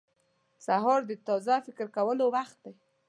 [0.65, 2.73] •سهار د تازه فکر کولو وخت دی.